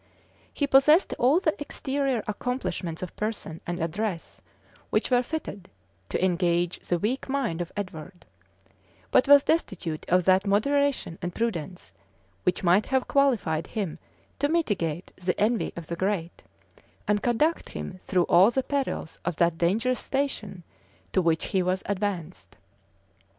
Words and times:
[*] 0.31 0.43
He 0.51 0.65
possessed 0.65 1.13
all 1.19 1.39
the 1.39 1.53
exterior 1.61 2.23
accomplishments 2.27 3.03
of 3.03 3.15
person 3.15 3.61
and 3.67 3.79
address 3.79 4.41
which 4.89 5.11
were 5.11 5.21
fitted 5.21 5.69
to 6.09 6.25
engage 6.25 6.79
the 6.79 6.97
weak 6.97 7.29
mind 7.29 7.61
of 7.61 7.71
Edward; 7.77 8.25
but 9.11 9.27
was 9.27 9.43
destitute 9.43 10.07
of 10.09 10.23
that 10.25 10.47
moderation 10.47 11.19
and 11.21 11.35
prudence 11.35 11.93
which 12.41 12.63
might 12.63 12.87
have 12.87 13.07
qualified 13.07 13.67
him 13.67 13.99
to 14.39 14.49
mitigate 14.49 15.11
the 15.17 15.39
envy 15.39 15.71
of 15.75 15.85
the 15.85 15.95
great, 15.95 16.41
and 17.07 17.21
conduct 17.21 17.69
him 17.73 17.99
through 18.07 18.23
all 18.25 18.49
the 18.49 18.63
perils 18.63 19.19
of 19.23 19.35
that 19.35 19.59
dangerous 19.59 19.99
station 19.99 20.63
to 21.13 21.21
which 21.21 21.45
he 21.53 21.61
was 21.61 21.83
advanced. 21.85 22.57